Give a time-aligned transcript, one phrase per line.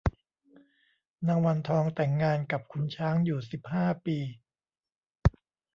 [1.27, 4.17] นางวันทองแต่งงานกับขุนช้างอยู่สิบห้าปี